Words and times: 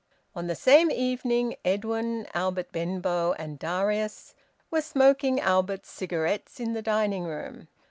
On 0.35 0.47
the 0.47 0.55
same 0.55 0.89
evening, 0.89 1.57
Edwin, 1.63 2.25
Albert 2.33 2.71
Benbow, 2.71 3.33
and 3.33 3.59
Darius 3.59 4.33
were 4.71 4.81
smoking 4.81 5.39
Albert's 5.39 5.91
cigarettes 5.91 6.59
in 6.59 6.73
the 6.73 6.81
dining 6.81 7.25
room. 7.25 7.67